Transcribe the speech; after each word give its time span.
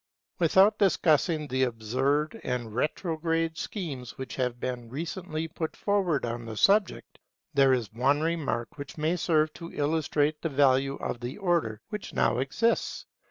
Without 0.39 0.79
discussing 0.79 1.45
the 1.47 1.61
absurd 1.61 2.41
and 2.43 2.73
retrograde 2.73 3.55
schemes 3.55 4.17
which 4.17 4.35
have 4.35 4.59
been 4.59 4.89
recently 4.89 5.47
put 5.47 5.75
forward 5.75 6.25
on 6.25 6.43
the 6.43 6.57
subject, 6.57 7.19
there 7.53 7.71
is 7.71 7.93
one 7.93 8.19
remark 8.21 8.79
which 8.79 8.97
may 8.97 9.15
serve 9.15 9.53
to 9.53 9.71
illustrate 9.71 10.41
the 10.41 10.49
value 10.49 10.95
of 10.95 11.19
the 11.19 11.37
order 11.37 11.81
which 11.89 12.15
now 12.15 12.39
exists. 12.39 13.05